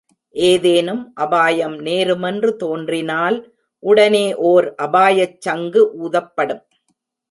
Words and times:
ஏதேனும் 0.35 1.11
அபாயம் 1.15 1.75
நேருமென்று 1.79 2.51
தோன்றினால், 2.55 3.37
உடனே 3.83 4.25
ஓர் 4.51 4.67
அபாயச் 4.81 5.39
சங்கு 5.39 5.83
ஊதப்படும். 5.99 6.63